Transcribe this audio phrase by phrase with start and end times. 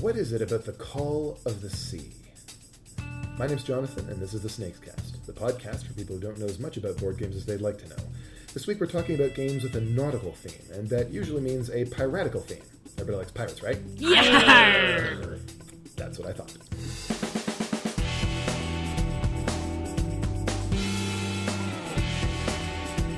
[0.00, 2.12] What is it about the call of the sea?
[3.36, 6.38] My name's Jonathan, and this is the Snakes Cast, the podcast for people who don't
[6.38, 7.96] know as much about board games as they'd like to know.
[8.54, 11.84] This week we're talking about games with a nautical theme, and that usually means a
[11.86, 12.62] piratical theme.
[12.94, 13.78] Everybody likes pirates, right?
[13.96, 15.36] Yeah.
[15.96, 16.56] That's what I thought.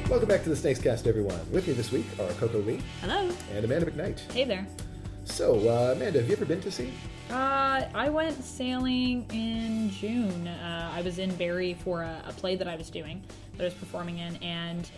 [0.08, 1.38] Welcome back to the Snakes Cast, everyone.
[1.52, 3.30] With me this week are Coco Lee Hello.
[3.54, 4.18] and Amanda McKnight.
[4.32, 4.66] Hey there.
[5.30, 6.92] So, uh, Amanda, have you ever been to sea?
[7.30, 10.48] Uh, I went sailing in June.
[10.48, 13.22] Uh, I was in Barrie for a, a play that I was doing,
[13.56, 14.90] that I was performing in, and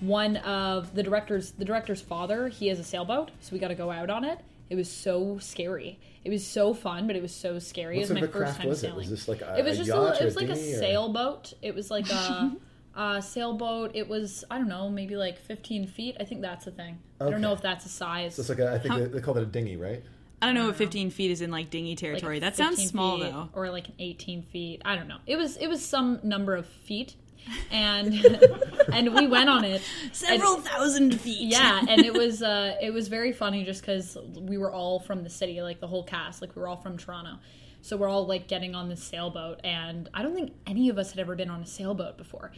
[0.00, 3.74] one of the directors, the director's father, he has a sailboat, so we got to
[3.74, 4.38] go out on it.
[4.70, 5.98] It was so scary.
[6.24, 7.98] It was so fun, but it was so scary.
[7.98, 8.86] What it was my first craft time was it?
[8.86, 8.98] sailing.
[8.98, 10.52] Was this like a- it was a just yacht a, it was a like a
[10.52, 11.52] or- sailboat.
[11.62, 12.52] It was like a,
[12.96, 13.92] a sailboat.
[13.94, 16.16] It was I don't know, maybe like 15 feet.
[16.20, 16.98] I think that's the thing.
[17.20, 18.34] I don't know if that's a size.
[18.36, 20.02] So it's like a, I think How- they, they call it a dinghy, right?
[20.42, 22.38] I don't know if 15 feet is in like dinghy like territory.
[22.40, 23.48] that sounds small feet though.
[23.54, 26.66] or like an 18 feet i don't know it was it was some number of
[26.66, 27.14] feet
[27.70, 28.12] and
[28.92, 29.80] and we went on it
[30.12, 31.50] Several thousand feet.
[31.50, 35.22] yeah and it was uh it was very funny just because we were all from
[35.24, 37.38] the city like the whole cast like we were all from toronto
[37.80, 41.10] so we're all like getting on this sailboat and i don't think any of us
[41.12, 42.52] had ever been on a sailboat before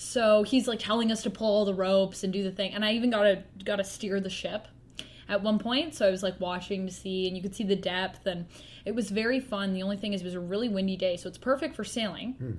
[0.00, 2.72] so he's like telling us to pull all the ropes and do the thing.
[2.72, 4.66] And i even got to got to steer the ship
[5.28, 5.94] at one point.
[5.94, 8.26] So i was like watching to see and you could see the depth.
[8.26, 8.46] And
[8.86, 9.74] it was very fun.
[9.74, 12.32] The only thing is it was a really windy day so it's perfect for sailing.
[12.32, 12.52] Hmm.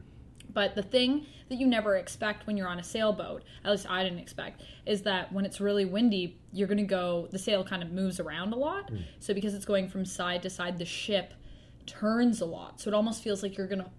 [0.53, 4.03] But the thing that you never expect when you're on a sailboat, at least I
[4.03, 7.81] didn't expect, is that when it's really windy, you're going to go, the sail kind
[7.81, 8.89] of moves around a lot.
[8.89, 8.97] Hmm.
[9.19, 11.33] So because it's going from side to side, the ship
[11.87, 12.81] turns a lot.
[12.81, 13.89] So it almost feels like you're going to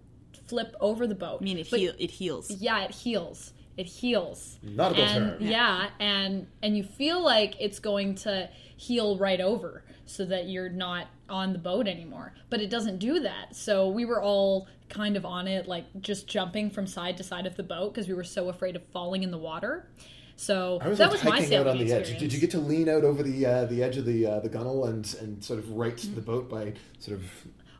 [0.52, 1.38] flip over the boat.
[1.40, 2.50] I mean, it, But- heel, it heels.
[2.50, 3.54] Yeah, it heels.
[3.78, 4.58] It heels.
[4.62, 5.48] Nautical and, term.
[5.48, 10.68] Yeah, and and you feel like it's going to heel right over so that you're
[10.68, 12.34] not on the boat anymore.
[12.50, 13.56] But it doesn't do that.
[13.56, 17.46] So we were all kind of on it, like just jumping from side to side
[17.46, 19.88] of the boat because we were so afraid of falling in the water.
[20.36, 22.10] So I was that like was my sailing out on the experience.
[22.10, 22.18] edge.
[22.18, 24.50] Did you get to lean out over the uh, the edge of the uh, the
[24.50, 27.24] gunnel and and sort of right the boat by sort of?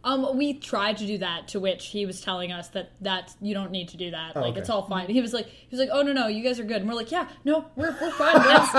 [0.05, 3.55] Um, we tried to do that, to which he was telling us that that you
[3.55, 4.35] don't need to do that.
[4.35, 4.61] like Oh, okay.
[4.61, 5.09] it's all fine.
[5.09, 6.79] He was like, he was like, oh no no, you guys are good.
[6.79, 8.35] And we're like, yeah, no, we're we're fine.
[8.37, 8.73] Let's,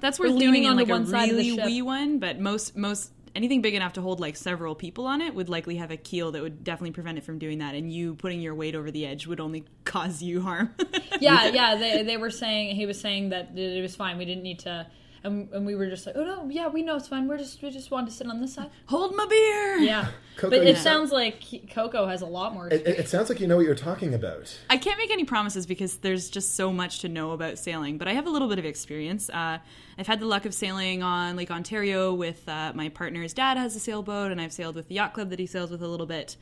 [0.00, 1.66] That's We're worth doing in on the like a one side of the really ship.
[1.66, 5.34] wee one, but most most anything big enough to hold like several people on it
[5.34, 7.74] would likely have a keel that would definitely prevent it from doing that.
[7.74, 10.72] And you putting your weight over the edge would only cause you harm.
[11.20, 11.74] yeah, yeah.
[11.74, 14.18] They, they were saying he was saying that it was fine.
[14.18, 14.86] We didn't need to,
[15.24, 17.26] and, and we were just like, oh no, yeah, we know it's fine.
[17.26, 18.70] We're just we just wanted to sit on this side.
[18.86, 19.78] Hold my beer.
[19.78, 22.68] Yeah, Coco, but it said- sounds like Coco has a lot more.
[22.68, 24.56] It, it, it sounds like you know what you're talking about.
[24.68, 28.06] I can't make any promises because there's just so much to know about sailing, but
[28.06, 29.30] I have a little bit of experience.
[29.30, 29.58] Uh,
[29.98, 33.74] I've had the luck of sailing on Lake Ontario with uh, my partner's dad has
[33.74, 36.06] a sailboat, and I've sailed with the yacht club that he sails with a little
[36.06, 36.36] bit.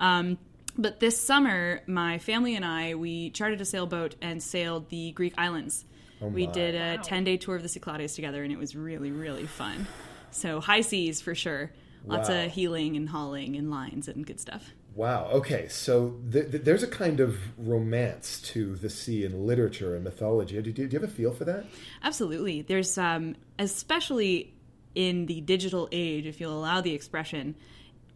[0.00, 0.38] Um,
[0.76, 5.34] but this summer, my family and I we chartered a sailboat and sailed the Greek
[5.36, 5.84] islands.
[6.20, 7.02] We did a Wow.
[7.02, 9.86] ten day tour of the Cyclades together, and it was really really fun.
[10.30, 11.70] So high seas for sure.
[12.06, 12.44] Lots Wow.
[12.44, 14.70] of heeling and hauling and lines and good stuff.
[14.94, 15.28] Wow.
[15.32, 15.68] Okay.
[15.68, 20.54] So th- th- there's a kind of romance to the sea in literature and mythology.
[20.60, 21.66] Do, do, do you have a feel for that?
[22.02, 22.62] Absolutely.
[22.62, 24.54] There's um especially
[24.94, 27.54] in the digital age, if you'll allow the expression,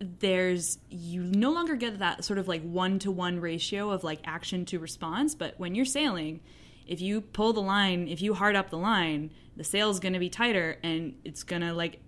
[0.00, 4.20] there's you no longer get that sort of like one to one ratio of like
[4.24, 6.41] action to response, but when you're sailing,
[6.87, 10.19] if you pull the line, if you hard up the line, the sail's going to
[10.19, 12.00] be tighter and it's going to like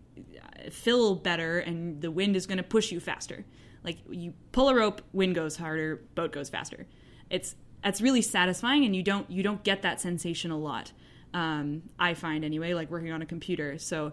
[0.70, 3.44] fill better and the wind is going to push you faster.
[3.82, 6.86] Like you pull a rope, wind goes harder, boat goes faster.
[7.30, 10.92] It's that's really satisfying and you don't you don't get that sensation a lot.
[11.34, 13.78] Um, I find anyway, like working on a computer.
[13.78, 14.12] So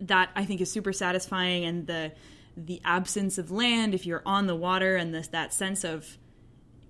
[0.00, 2.12] that I think is super satisfying and the
[2.56, 6.18] the absence of land if you're on the water and this that sense of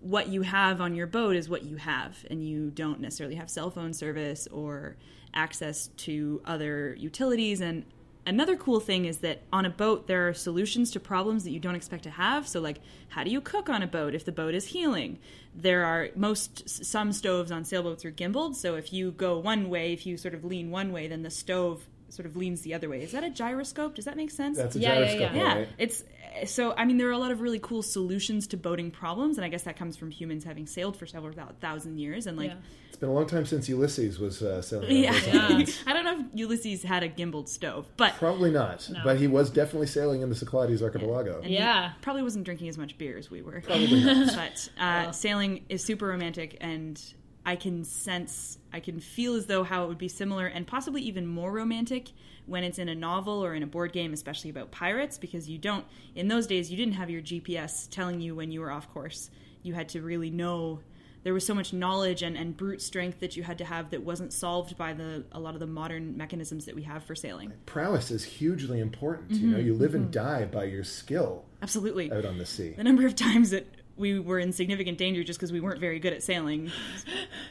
[0.04, 3.48] what you have on your boat is what you have and you don't necessarily have
[3.48, 4.96] cell phone service or
[5.32, 7.62] access to other utilities.
[7.62, 7.86] And
[8.26, 11.58] another cool thing is that on a boat there are solutions to problems that you
[11.58, 12.46] don't expect to have.
[12.46, 15.18] So like how do you cook on a boat if the boat is heeling?
[15.54, 18.56] There are most some stoves on sailboats are gimbaled.
[18.56, 21.30] So if you go one way if you sort of lean one way then the
[21.30, 24.56] stove sort of leans the other way is that a gyroscope does that make sense
[24.56, 25.36] That's a Yeah, yeah, gyroscope, yeah.
[25.42, 25.68] yeah, right?
[25.78, 26.04] it's
[26.46, 26.72] so.
[26.76, 29.48] I mean, there are a lot of really cool solutions to boating problems, and I
[29.48, 32.56] guess that comes from humans having sailed for several thousand years, and like, Yeah.
[32.88, 34.96] It's been a long time since Ulysses was uh, sailing.
[34.96, 35.64] yeah, Yeah.
[35.86, 39.00] I don't know if Ulysses had a gimbaled stove, but Probably not, No.
[39.04, 41.36] but he was definitely sailing in the Cyclades archipelago.
[41.38, 41.92] and he Yeah.
[42.02, 43.60] probably wasn't drinking as much beer as we were.
[43.60, 44.32] Probably not.
[44.36, 47.00] but uh, sailing is super romantic, and
[47.46, 51.02] I can sense, I can feel as though how it would be similar and possibly
[51.02, 52.10] even more romantic
[52.46, 55.58] when it's in a novel or in a board game, especially about pirates, because you
[55.58, 58.92] don't, in those days, you didn't have your GPS telling you when you were off
[58.92, 59.30] course.
[59.62, 60.80] You had to really know.
[61.22, 64.02] There was so much knowledge and, and brute strength that you had to have that
[64.02, 67.52] wasn't solved by the a lot of the modern mechanisms that we have for sailing.
[67.64, 69.30] Prowess is hugely important.
[69.30, 69.52] You mm-hmm.
[69.52, 70.42] know, you live and mm-hmm.
[70.42, 72.12] die by your skill Absolutely.
[72.12, 72.74] out on the sea.
[72.76, 75.98] the number of times that we were in significant danger just because we weren't very
[75.98, 76.70] good at sailing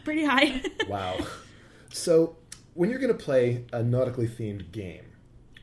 [0.03, 0.61] pretty high.
[0.87, 1.17] Wow.
[1.91, 2.37] So,
[2.73, 5.05] when you're going to play a nautically themed game,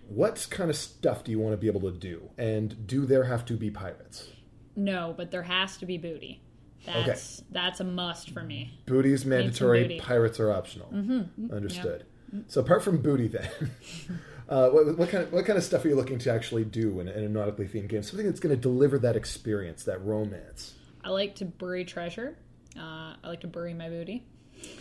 [0.08, 2.30] what kind of stuff do you want to be able to do?
[2.38, 4.28] And do there have to be pirates?
[4.76, 6.40] No, but there has to be booty.
[6.86, 8.78] That's that's a must for me.
[8.86, 10.00] Booty is mandatory, booty.
[10.00, 10.88] pirates are optional.
[10.92, 11.52] Mm-hmm.
[11.54, 12.06] Understood.
[12.46, 13.48] So, apart from booty, then,
[14.50, 16.98] uh, what, what kind of what kind of stuff are you looking to actually do
[16.98, 18.02] in a, in a nautically themed game?
[18.02, 20.74] Something that's going to deliver that experience, that romance.
[21.04, 22.36] I like to bury treasure.
[22.76, 24.24] Uh, I like to bury my booty,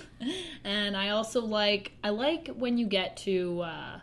[0.63, 3.99] and I also like I like when you get to uh,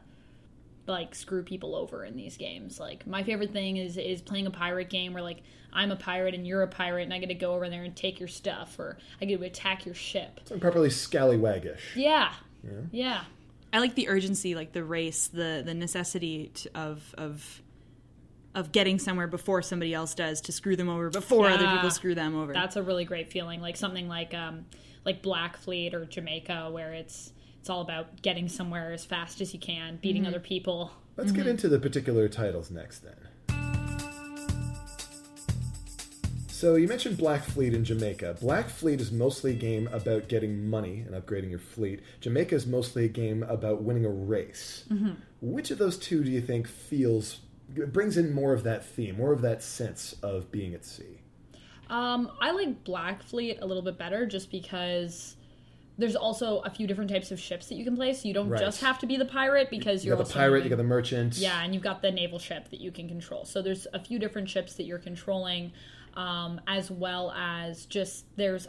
[0.87, 2.79] like screw people over in these games.
[2.79, 5.43] Like my favorite thing is is playing a pirate game where like
[5.73, 7.95] I'm a pirate and you're a pirate and I get to go over there and
[7.95, 10.41] take your stuff or I get to attack your ship.
[10.45, 11.81] Something properly scallywaggish.
[11.97, 12.33] Yeah,
[12.93, 13.25] yeah.
[13.77, 17.63] I like the urgency, like the race, the the necessity to, of of
[18.55, 22.15] of getting somewhere before somebody else does to screw them over before other people screw
[22.15, 22.55] them over.
[22.55, 23.61] That's a really great feeling.
[23.61, 24.65] Like something like um,
[25.05, 29.53] like Black Fleet or Jamaica, where it's it's all about getting somewhere as fast as
[29.53, 30.29] you can, beating Mm-hmm.
[30.31, 30.91] other people.
[31.19, 33.17] Let's get into the particular titles next, then.
[36.57, 38.39] So you mentioned Black Fleet in Jamaica.
[38.41, 42.01] Black Fleet is mostly a game about getting money and upgrading your fleet.
[42.23, 44.85] Jamaica is mostly a game about winning a race.
[45.43, 49.35] Which of those two do you think feels brings in more of that theme, more
[49.35, 51.21] of that sense of being at sea?
[51.91, 55.37] Um, I like Black Fleet a little bit better, just because
[55.99, 58.15] there's also a few different types of ships that you can play.
[58.15, 58.59] So you don't Right.
[58.61, 60.77] just have to be the pirate because You you're got the pirate, doing- you got
[60.77, 61.37] the merchant.
[61.37, 63.45] Yeah, and you've got the naval ship that you can control.
[63.45, 65.73] So there's a few different ships that you're controlling,
[66.17, 68.69] um, as well as just there's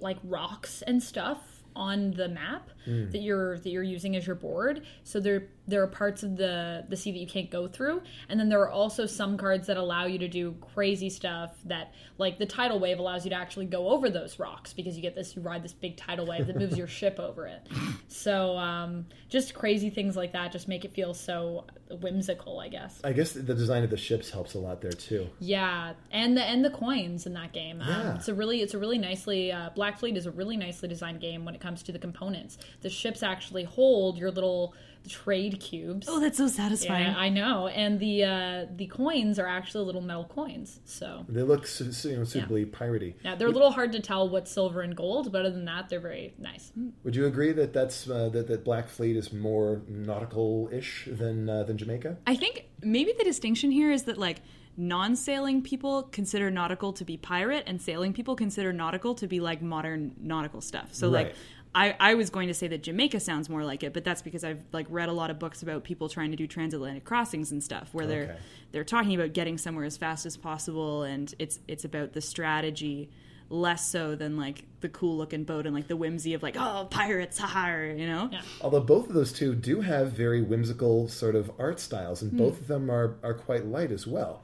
[0.00, 1.38] like rocks and stuff
[1.74, 2.68] on the map
[3.10, 4.84] that you're that you're using as your board.
[5.04, 8.38] So there there are parts of the the sea that you can't go through, and
[8.38, 12.38] then there are also some cards that allow you to do crazy stuff that like
[12.38, 15.36] the tidal wave allows you to actually go over those rocks because you get this
[15.36, 17.68] you ride this big tidal wave that moves your ship over it.
[18.08, 21.66] So um, just crazy things like that just make it feel so
[21.96, 23.00] whimsical, I guess.
[23.04, 25.28] I guess the design of the ships helps a lot there too.
[25.40, 27.80] Yeah, and the and the coins in that game.
[27.80, 28.14] Um, Yeah.
[28.16, 31.20] It's a really it's a really nicely uh, Black Fleet is a really nicely designed
[31.20, 32.58] game when it comes to the components.
[32.80, 34.74] The ships actually hold your little
[35.08, 36.06] trade cubes.
[36.08, 37.08] oh, that's so satisfying.
[37.08, 40.78] yeah, I know, and the uh, the coins are actually little metal coins.
[40.84, 43.14] So They look su- su- you know, suitably piratey.
[43.24, 45.88] yeah, they're a little hard to tell what's silver and gold, but other than that,
[45.88, 46.70] they're very nice.
[47.02, 51.64] Would you agree that that's uh, that, that Black Fleet is more nautical-ish than uh,
[51.64, 52.16] than Jamaica?
[52.26, 54.38] I think maybe the distinction here is that like
[54.76, 59.62] non-sailing people consider nautical to be pirate and sailing people consider nautical to be like
[59.62, 60.88] modern nautical stuff.
[60.92, 61.26] So Right.
[61.26, 61.34] like
[61.74, 64.44] I, I was going to say that Jamaica sounds more like it, but that's because
[64.44, 67.62] I've like read a lot of books about people trying to do transatlantic crossings and
[67.62, 68.36] stuff where they're Okay.
[68.72, 73.08] they're talking about getting somewhere as fast as possible and it's it's about the strategy
[73.52, 76.88] less so than like the cool looking boat and like the whimsy of like oh
[76.90, 78.40] pirates ha you know Yeah.
[78.62, 82.58] Although both of those two do have very whimsical sort of art styles, and both
[82.60, 84.42] of them are, are quite light as well.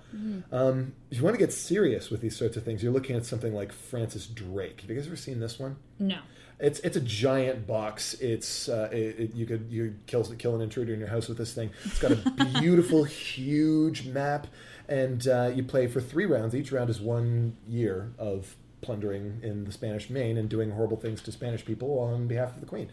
[0.52, 3.24] Um, if you want to get serious with these sorts of things, you're looking at
[3.24, 4.82] something like Francis Drake.
[4.82, 5.76] Have you guys ever seen this one?
[5.98, 6.18] No.
[6.60, 8.14] It's it's a giant box.
[8.14, 11.38] It's uh, it, it, you could you kill kill an intruder in your house with
[11.38, 11.70] this thing.
[11.84, 12.16] It's got a
[12.60, 14.48] beautiful, huge map,
[14.88, 16.54] and uh, you play for three rounds.
[16.54, 21.22] Each round is one year of plundering in the Spanish Main and doing horrible things
[21.22, 22.90] to Spanish people on behalf of the Queen.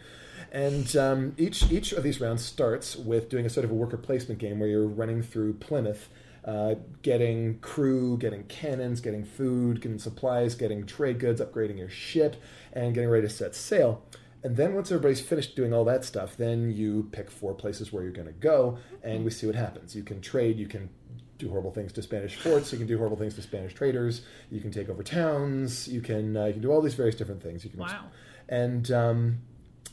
[0.52, 3.96] And um, each each of these rounds starts with doing a sort of a worker
[3.96, 6.08] placement game where you're running through Plymouth
[6.46, 12.36] uh, getting crew, getting cannons, getting food, getting supplies, getting trade goods, upgrading your ship,
[12.72, 14.02] and getting ready to set sail.
[14.44, 18.04] And then once everybody's finished doing all that stuff, then you pick four places where
[18.04, 19.96] you're going to go, and we see what happens.
[19.96, 20.88] You can trade, you can
[21.38, 24.60] do horrible things to Spanish forts, you can do horrible things to Spanish traders, you
[24.60, 27.64] can take over towns, you can uh, you can do all these various different things.
[27.64, 28.04] You can Wow.
[28.48, 29.38] and um,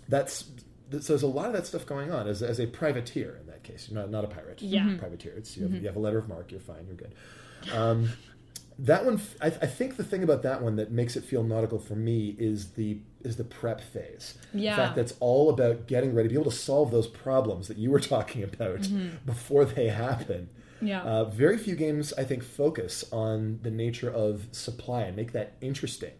[0.07, 0.45] that's
[0.91, 3.63] so there's a lot of that stuff going on as, as a privateer in that
[3.63, 3.87] case.
[3.89, 4.61] You're not not a pirate.
[4.61, 4.81] Yeah.
[4.83, 4.99] Mhm.
[4.99, 5.33] privateer.
[5.35, 6.51] It's you have, you have a letter of marque.
[6.51, 6.85] You're fine.
[6.87, 7.13] You're good.
[7.73, 8.09] Um,
[8.79, 11.77] that one, I, I think the thing about that one that makes it feel nautical
[11.79, 14.35] for me is the is the prep phase.
[14.53, 14.75] Yeah.
[14.75, 17.77] The fact that's all about getting ready, to be able to solve those problems that
[17.77, 18.87] you were talking about
[19.25, 20.49] before they happen.
[20.87, 21.01] Yeah.
[21.03, 25.53] Uh, very few games, I think, focus on the nature of supply and make that
[25.61, 26.13] interesting.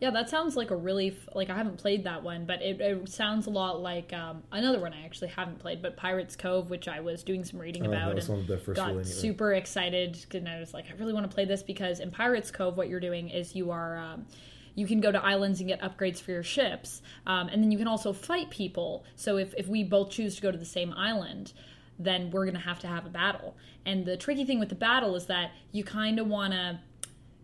[0.00, 2.80] Yeah, that sounds like a really f- like I haven't played that one, but it,
[2.80, 6.68] it sounds a lot like um, another one I actually haven't played, but Pirates Cove,
[6.68, 8.76] which I was doing some reading Oh, about that was and one of the first
[8.76, 12.10] got super excited and I was like, I really want to play this because in
[12.10, 14.26] Pirates Cove, what you're doing is you are um,
[14.74, 17.78] you can go to islands and get upgrades for your ships, um, and then you
[17.78, 19.04] can also fight people.
[19.14, 21.52] So if if we both choose to go to the same island.
[21.98, 25.14] Then we're gonna have to have a battle, and the tricky thing with the battle
[25.16, 26.80] is that you kind of want to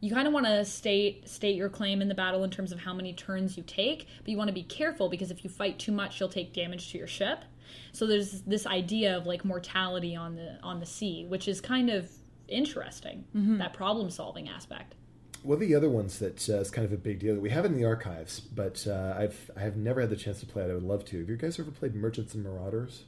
[0.00, 2.80] you kind of want to state state your claim in the battle in terms of
[2.80, 5.78] how many turns you take, but you want to be careful because if you fight
[5.78, 7.45] too much, you'll take damage to your ship.
[7.92, 11.90] So there's this idea of like mortality on the on the sea, which is kind
[11.90, 12.11] of
[12.49, 13.25] interesting.
[13.59, 14.95] That problem solving aspect.
[15.42, 17.50] One of the other ones that uh, is kind of a big deal that we
[17.50, 20.64] have in the archives, but uh, I've I have never had the chance to play
[20.64, 20.71] it.
[20.71, 21.19] I would love to.
[21.19, 23.04] Have you guys ever played Merchants and Marauders?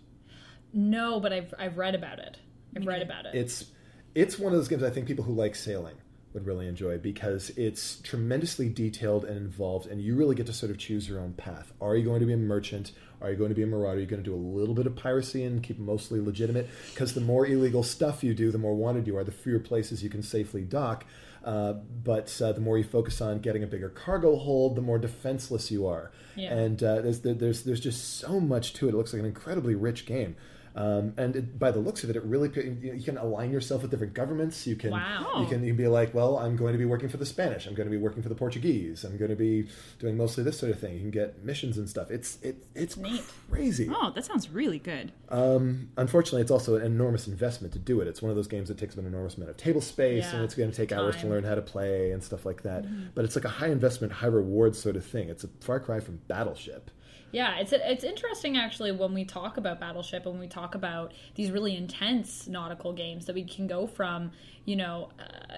[0.72, 2.38] No, but I've I've read about it.
[2.76, 3.34] I've read about it.
[3.34, 3.66] It's
[4.14, 5.96] it's one of those games I think people who like sailing
[6.32, 10.70] would really enjoy because it's tremendously detailed and involved, and you really get to sort
[10.70, 11.72] of choose your own path.
[11.80, 12.92] Are you going to be a merchant?
[13.20, 13.98] Are you going to be a marauder?
[13.98, 16.68] Are you going to do a little bit of piracy and keep mostly legitimate?
[16.90, 19.24] Because the more illegal stuff you do, the more wanted you are.
[19.24, 21.04] The fewer places you can safely dock.
[21.44, 24.98] Uh, but uh, the more you focus on getting a bigger cargo hold, the more
[24.98, 26.10] defenseless you are.
[26.34, 26.54] Yeah.
[26.54, 28.94] And uh, there's there's there's just so much to it.
[28.94, 30.36] It looks like an incredibly rich game.
[30.74, 33.82] Um, and it, by the looks of it, it really you you can align yourself
[33.82, 34.66] with different governments.
[34.66, 35.36] You can Wow.
[35.40, 37.66] you can you can be like, well, I'm going to be working for the Spanish.
[37.66, 39.04] I'm going to be working for the Portuguese.
[39.04, 40.94] I'm going to be doing mostly this sort of thing.
[40.94, 42.10] You can get missions and stuff.
[42.10, 43.22] It's it, it's Neat.
[43.50, 43.90] crazy.
[43.92, 45.12] Oh, that sounds really good.
[45.28, 48.08] Um, unfortunately, it's also an enormous investment to do it.
[48.08, 50.36] It's one of those games that takes an enormous amount of table space, Yeah.
[50.36, 52.84] and it's going to take hours to learn how to play and stuff like that.
[53.14, 55.28] But it's like a high investment, high reward sort of thing.
[55.28, 56.90] It's a far cry from Battleship.
[57.32, 61.50] Yeah, it's it's interesting actually when we talk about Battleship and we talk about these
[61.50, 64.32] really intense nautical games that we can go from,
[64.66, 65.08] you know,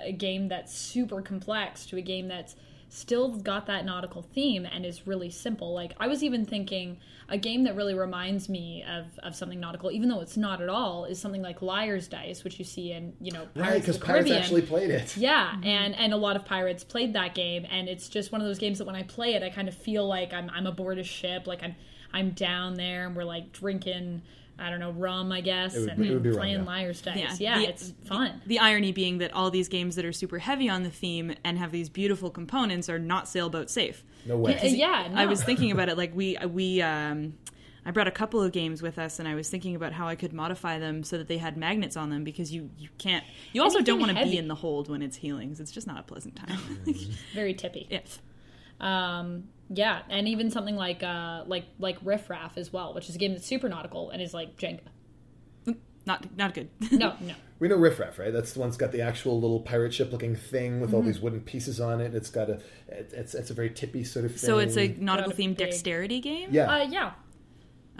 [0.05, 2.55] a game that's super complex to a game that's
[2.95, 5.75] still got that nautical theme and is really simple.
[5.75, 6.99] Like I was even thinking
[7.29, 10.69] a game that really reminds me of, of something nautical, even though it's not at
[10.69, 13.99] all, is something like Liar's Dice, which you see in, you know, Pirates Right, because
[13.99, 14.37] Pirates Caribbean.
[14.37, 15.17] actually played it.
[15.17, 15.65] Yeah, mm-hmm.
[15.65, 18.59] and and a lot of pirates played that game, and it's just one of those
[18.59, 21.05] games that when I play it, I kind of feel like I'm I'm aboard a
[21.05, 21.75] ship, like I'm
[22.13, 24.23] I'm down there, and we're like drinking.
[24.59, 26.59] I don't know, rum, I guess, It would and be- it would be rum, playing
[26.61, 26.65] yeah.
[26.65, 27.41] liar's dice.
[27.41, 28.41] Yeah, the- it's fun.
[28.47, 31.59] The irony being that all these games that are super heavy on the theme and
[31.59, 34.05] have these beautiful components are not sailboat safe.
[34.25, 34.57] No way.
[34.59, 37.35] Uh, yeah, I was thinking about it like we we um
[37.87, 40.15] I brought a couple of games with us and I was thinking about how I
[40.15, 43.63] could modify them so that they had magnets on them because you you can't you
[43.63, 45.61] also don't want to be in the hold when it's heelings.
[45.61, 46.59] It's just not a pleasant time.
[47.35, 47.87] very tippy.
[47.91, 48.01] yeah.
[48.81, 53.15] Um, yeah, and even something like uh like like Riff Raff as well, which is
[53.15, 54.81] a game that's super nautical and is like Jenga.
[56.07, 56.69] Not not good.
[56.93, 57.35] No, no.
[57.61, 58.33] We know Riff Raff, right?
[58.33, 61.09] That's the one that's got the actual little pirate ship looking thing with all Mm-hmm.
[61.09, 62.15] these wooden pieces on it.
[62.15, 62.55] It's got a,
[62.89, 64.39] it- it's it's a very tippy sort of thing.
[64.41, 66.49] so it's a nautical themed dexterity game?
[66.53, 66.71] yeah.
[66.71, 67.13] Uh, yeah,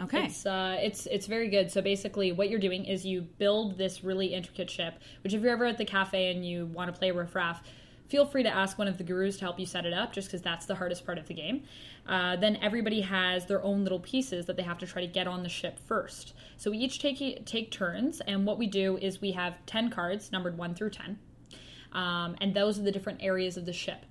[0.03, 0.25] Okay.
[0.25, 1.71] It's uh, it's it's very good.
[1.71, 4.99] So basically, what you're doing is you build this really intricate ship.
[5.23, 7.63] Which, if you're ever at the cafe and you want to play Riff Raff,
[8.07, 10.27] feel free to ask one of the gurus to help you set it up, just
[10.27, 11.63] because that's the hardest part of the game.
[12.07, 15.27] Uh, then everybody has their own little pieces that they have to try to get
[15.27, 16.33] on the ship first.
[16.57, 20.31] So we each take take turns, and what we do is we have ten cards
[20.31, 21.17] numbered one through ten,
[21.93, 24.05] um, and those are the different areas of the ship.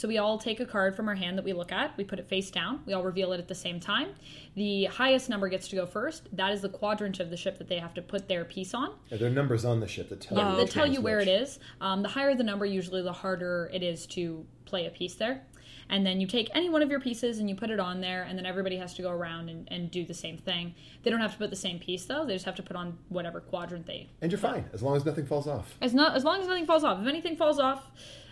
[0.00, 2.18] So we all take a card from our hand that we look at, we put
[2.18, 4.14] it face down, we all reveal it at the same time.
[4.54, 6.26] The highest number gets to go first.
[6.34, 8.94] That is the quadrant of the ship that they have to put their piece on.
[9.10, 10.56] Yeah, there are numbers on the ship that tell Yeah, you.
[10.56, 11.58] they tell you where it is.
[11.82, 15.42] Um, the higher the number, usually the harder it is to play a piece there.
[15.90, 18.22] And then you take any one of your pieces and you put it on there,
[18.22, 20.72] and then everybody has to go around and, and do the same thing.
[21.02, 22.96] They don't have to put the same piece though; they just have to put on
[23.08, 25.76] whatever quadrant they And you're fine as long as nothing falls off.
[25.82, 27.00] as not as long as nothing falls off.
[27.02, 27.90] If anything falls off,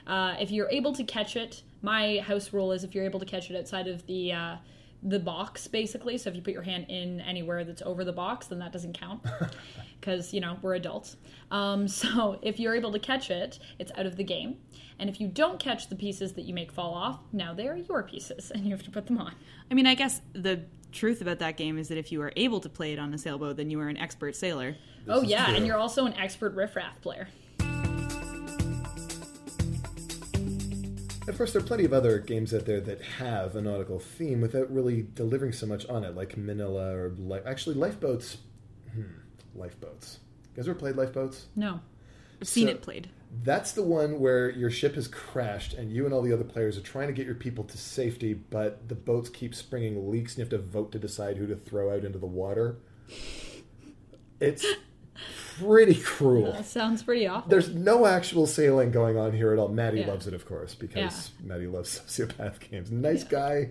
[0.09, 3.27] uh, if you're able to catch it, my house rule is if you're able to
[3.27, 4.57] catch it outside of the uh,
[5.03, 6.19] the box, basically.
[6.19, 8.99] So if you put your hand in anywhere that's over the box, then that doesn't
[8.99, 9.23] count
[10.01, 11.17] because you know we're adults.
[11.51, 14.57] Um, so if you're able to catch it, it's out of the game.
[14.99, 17.77] And if you don't catch the pieces that you make fall off, now they are
[17.77, 19.35] your pieces, and you have to put them on.
[19.71, 22.61] I mean, I guess the truth about that game is that if you are able
[22.61, 24.77] to play it on a sailboat, then you are an expert sailor.
[25.07, 25.55] oh yeah, true.
[25.57, 27.29] and you're also an expert riffraff player.
[31.29, 34.41] Of course, there are plenty of other games out there that have a nautical theme
[34.41, 38.39] without really delivering so much on it, like Manila or li- actually Lifeboats.
[38.95, 39.03] Hmm,
[39.55, 40.19] Lifeboats.
[40.51, 41.47] You guys ever played Lifeboats?
[41.55, 41.81] No.
[42.41, 43.09] I've seen So- it played.
[43.45, 46.79] That's the one where your ship has crashed and you and all the other players
[46.79, 50.39] are trying to get your people to safety, but the boats keep springing leaks and
[50.39, 52.77] you have to vote to decide who to throw out into the water.
[54.41, 54.65] It's
[55.59, 56.53] pretty cruel.
[56.53, 57.51] That sounds pretty awful.
[57.51, 59.69] There's no actual sailing going on here at all.
[59.69, 60.09] Maddie Yeah.
[60.09, 62.91] loves it, of course, because Maddie loves sociopath games.
[62.91, 63.71] Nice guy,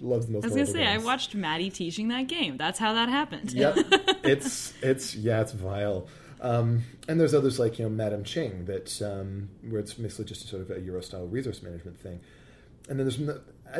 [0.00, 0.44] loves the most.
[0.44, 2.56] I was gonna say I watched Maddie teaching that game.
[2.56, 3.52] That's how that happened.
[3.52, 3.76] Yep,
[4.24, 6.06] it's it's yeah, it's vile.
[6.40, 10.48] Um, and there's others like you know Madame Ching that um, where it's basically just
[10.48, 12.20] sort of a Euro style resource management thing.
[12.88, 13.18] And then there's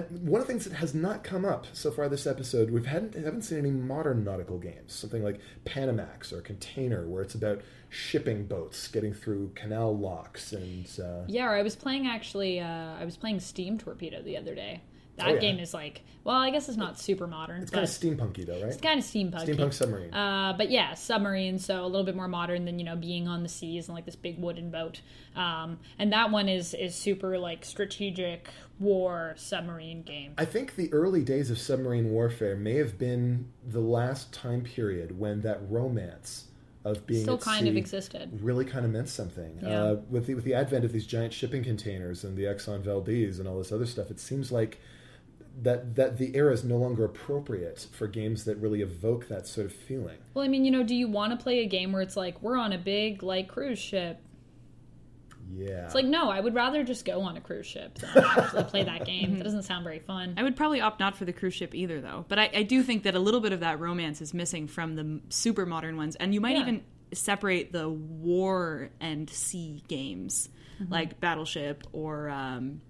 [0.02, 2.70] one of the things that has not come up so far this episode.
[2.70, 7.34] We've hadn't haven't seen any modern nautical games, something like Panamax or Container, where it's
[7.34, 12.60] about shipping boats getting through canal locks and uh, Yeah, I was playing actually.
[12.60, 14.82] Uh, I was playing Steam Torpedo the other day.
[15.16, 15.40] That Oh, yeah.
[15.40, 18.54] game is like, well, I guess it's not super modern, it's kind of steampunky though,
[18.54, 18.64] right?
[18.64, 19.46] it's kind of steampunk.
[19.46, 20.12] Steampunk submarine.
[20.12, 23.42] Uh, but yeah, submarine, so a little bit more modern than you know being on
[23.42, 25.02] the seas and like this big wooden boat.
[25.36, 28.48] Um, and that one is is super like strategic
[28.80, 30.34] war submarine game.
[30.36, 35.18] I think the early days of submarine warfare may have been the last time period
[35.18, 36.46] when that romance
[36.84, 38.30] of being Still kind of existed.
[38.42, 39.58] really kind of meant something.
[39.62, 39.82] Yeah.
[39.82, 43.38] Uh, with the with the advent of these giant shipping containers and the Exxon Valdez
[43.38, 44.80] and all this other stuff, it seems like
[45.62, 49.66] that that the era is no longer appropriate for games that really evoke that sort
[49.66, 50.18] of feeling.
[50.34, 52.42] Well, I mean, you know, do you want to play a game where it's like
[52.42, 54.20] we're on a big like cruise ship?
[55.54, 55.84] Yeah.
[55.84, 58.82] It's like no, I would rather just go on a cruise ship than actually play
[58.84, 59.36] that game.
[59.38, 60.34] That doesn't sound very fun.
[60.36, 62.24] I would probably opt not for the cruise ship either, though.
[62.28, 64.96] But I, I do think that a little bit of that romance is missing from
[64.96, 66.62] the super modern ones, and you might Yeah.
[66.62, 66.82] even
[67.12, 70.48] separate the war and sea games,
[70.82, 70.92] Mm-hmm.
[70.92, 72.80] like Battleship or um,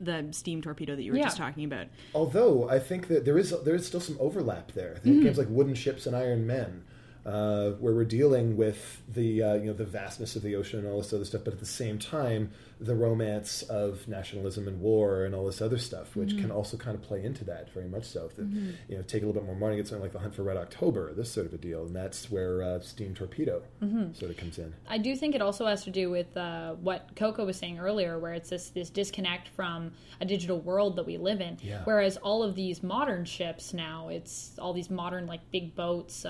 [0.00, 1.24] the Steam Torpedo that you were Yeah.
[1.24, 1.86] just talking about.
[2.14, 4.92] Although I think that there is there is still some overlap there.
[4.96, 5.24] I think mm-hmm.
[5.24, 6.84] games like Wooden Ships and Iron Men,
[7.26, 10.88] uh, where we're dealing with the uh, you know the vastness of the ocean and
[10.88, 15.24] all this other stuff, but at the same time the romance of nationalism and war
[15.24, 18.04] and all this other stuff, which can also kind of play into that very much
[18.04, 18.28] so.
[18.36, 18.46] That,
[18.88, 21.14] You know, take a little bit more money, something like the Hunt for Red October,
[21.14, 23.62] this sort of a deal, and that's where uh, Steam Torpedo
[24.14, 24.74] sort of comes in.
[24.86, 28.18] I do think it also has to do with uh, what Coco was saying earlier,
[28.18, 31.58] where it's this this disconnect from a digital world that we live in.
[31.62, 31.80] Yeah.
[31.84, 36.24] Whereas all of these modern ships now, it's all these modern like big boats.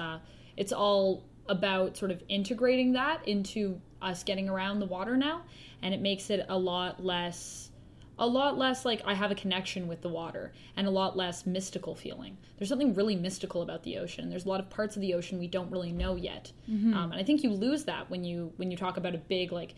[0.56, 5.42] It's all about sort of integrating that into us getting around the water now,
[5.82, 7.70] and it makes it a lot less.
[8.19, 11.45] A lot less like I have a connection with the water, and a lot less
[11.45, 12.38] mystical feeling.
[12.56, 14.30] There's something really mystical about the ocean.
[14.30, 16.50] There's a lot of parts of the ocean we don't really know yet,
[16.95, 19.52] um, and I think you lose that when you when you talk about a big
[19.52, 19.75] like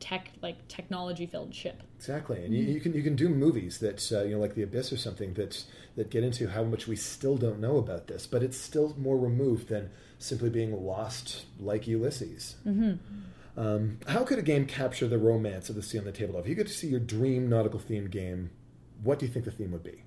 [0.00, 1.82] tech like technology filled ship.
[1.96, 4.62] Exactly, and you, you can you can do movies that uh, you know like The
[4.62, 5.64] Abyss or something that
[5.96, 9.18] that get into how much we still don't know about this, but it's still more
[9.18, 12.56] removed than simply being lost like Ulysses.
[12.66, 13.60] Mm-hmm.
[13.60, 16.44] Um, how could a game capture the romance of the sea on the tabletop?
[16.44, 18.50] If you get to see your dream nautical themed game,
[19.02, 20.04] what do you think the theme would be?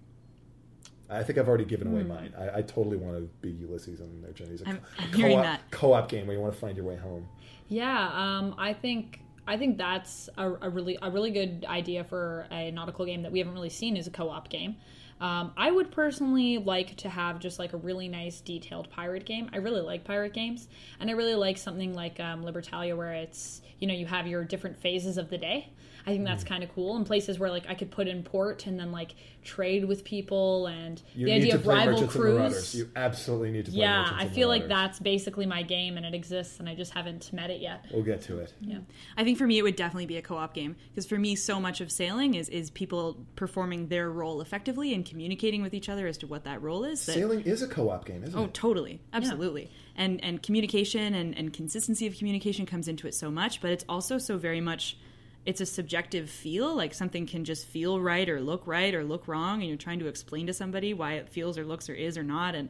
[1.09, 2.33] I think I've already given away mine.
[2.37, 4.61] I, I totally want to be Ulysses on their journeys.
[4.61, 5.71] A I'm- co- I'm hearing co-op, that.
[5.71, 7.27] co-op game where you want to find your way home.
[7.67, 12.47] Yeah, um, I think I think that's a, a really a really good idea for
[12.51, 14.77] a nautical game that we haven't really seen as a co-op game.
[15.23, 19.49] Um, I would personally like to have just like a really nice detailed pirate game.
[19.53, 20.67] I really like pirate games,
[20.99, 24.43] and I really like something like um, Libertalia where it's you know you have your
[24.43, 25.69] different phases of the day.
[26.05, 28.67] I think that's kind of cool, and places where like I could put in port
[28.67, 32.73] and then like trade with people, and You the need idea to of rival Merchants
[32.73, 35.95] and You absolutely need to play Yeah, Merchants I feel like that's basically my game,
[35.95, 37.85] and it exists, and I just haven't met it yet.
[37.93, 38.53] We'll get to it.
[38.59, 38.79] Yeah.
[39.15, 41.61] I think for me, it would definitely be a co-op game because for me, so
[41.61, 46.07] much of sailing is is people performing their role effectively and communicating with each other
[46.07, 47.05] as to what that role is.
[47.05, 48.47] That, Sailing is a co-op game, isn't Oh, it?
[48.47, 49.69] Oh, totally, absolutely.
[49.95, 53.85] And and communication and, and consistency of communication comes into it so much, but it's
[53.87, 54.97] also so very much
[55.45, 56.75] it's a subjective feel.
[56.75, 59.99] Like something can just feel right or look right or look wrong, and you're trying
[59.99, 62.55] to explain to somebody why it feels or looks or is or not.
[62.55, 62.69] And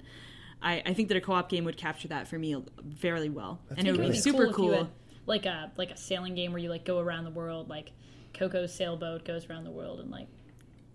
[0.62, 2.56] I, I think that a co-op game would capture that for me
[2.98, 4.08] fairly well, and it would great.
[4.12, 4.74] be It'd super if you cool.
[4.74, 4.88] had,
[5.26, 7.92] like a like a sailing game where you like go around the world, like
[8.34, 10.43] Coco's sailboat goes around the world and like 30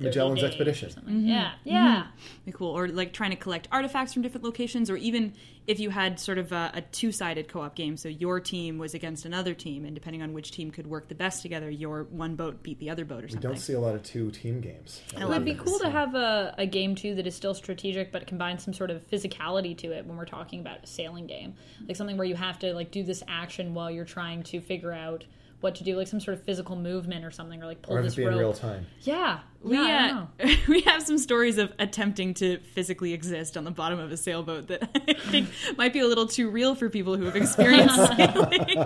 [0.01, 0.91] Magellan's days or Expedition.
[0.91, 1.15] something.
[1.15, 1.29] Mm-hmm.
[1.29, 1.69] Yeah, mm-hmm.
[1.71, 2.07] yeah.
[2.45, 5.33] Be cool, or like trying to collect artifacts from different locations, or even
[5.67, 9.25] if you had sort of a, a two-sided co-op game, so your team was against
[9.25, 12.63] another team, and depending on which team could work the best together, your one boat
[12.63, 13.49] beat the other boat or something.
[13.49, 15.03] We don't see a lot of two team games.
[15.17, 15.63] I it'd be this.
[15.63, 18.91] cool to have a, a game too that is still strategic but combines some sort
[18.91, 21.55] of physicality to it when we're talking about a sailing game.
[21.87, 24.93] Like something where you have to like do this action while you're trying to figure
[24.93, 25.25] out
[25.61, 27.97] what to do, like some sort of physical movement or something, or like pull or
[27.99, 28.87] have this it be in real time.
[29.03, 33.71] Yeah, we, yeah, uh, we have some stories of attempting to physically exist on the
[33.71, 37.17] bottom of a sailboat that I think might be a little too real for people
[37.17, 38.79] who have experienced sailing.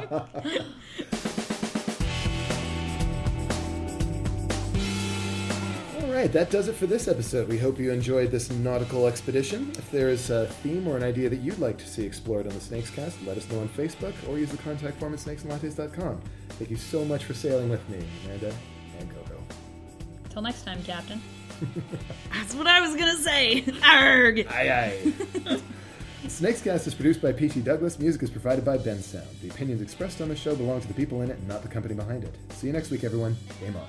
[6.00, 7.48] All right, that does it for this episode.
[7.48, 9.72] We hope you enjoyed this nautical expedition.
[9.76, 12.54] If there is a theme or an idea that you'd like to see explored on
[12.54, 16.20] the Snakes Cast, let us know on Facebook or use the contact form at snakesandlattes.com.
[16.58, 18.54] Thank you so much for sailing with me, Amanda
[19.00, 19.36] and Coco.
[20.30, 21.20] Till next time, Captain.
[22.32, 23.64] That's what I was gonna say.
[23.84, 24.46] Arg.
[24.48, 24.70] Aye
[25.48, 25.60] aye.
[26.28, 27.60] Snakes Cast is produced by P.T.
[27.62, 27.98] Douglas.
[27.98, 29.26] Music is provided by Bensound.
[29.40, 31.68] The opinions expressed on the show belong to the people in it and not the
[31.68, 32.32] company behind it.
[32.50, 33.36] See you next week, everyone.
[33.60, 33.86] Game on.